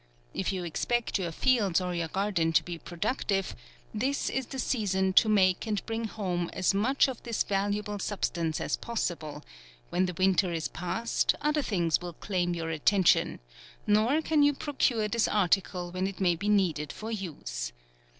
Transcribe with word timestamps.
If 0.33 0.51
you 0.51 0.63
expect 0.63 1.19
your 1.19 1.31
fields 1.31 1.79
or 1.79 1.93
your 1.93 2.07
garden 2.07 2.53
to 2.53 2.63
be 2.63 2.79
productive, 2.79 3.55
this 3.93 4.31
it 4.31 4.49
the 4.49 4.57
season 4.57 5.13
to 5.13 5.29
make 5.29 5.67
and 5.67 5.85
bring 5.85 6.05
home 6.05 6.49
as 6.53 6.73
much 6.73 7.07
of 7.07 7.21
this 7.21 7.43
valuable 7.43 7.99
substance 7.99 8.59
as 8.59 8.77
possible; 8.77 9.43
when 9.91 10.07
the 10.07 10.15
winter 10.15 10.51
is 10.51 10.67
past, 10.69 11.35
other 11.39 11.61
things 11.61 12.01
will 12.01 12.13
claim 12.13 12.55
your 12.55 12.71
attention, 12.71 13.41
nor 13.85 14.23
can 14.23 14.41
you 14.41 14.53
procure 14.55 15.07
this 15.07 15.27
ar 15.27 15.47
ticle 15.49 15.93
when 15.93 16.07
it 16.07 16.19
may 16.19 16.35
be 16.35 16.49
needed 16.49 16.91
for 16.91 17.11
use. 17.11 17.71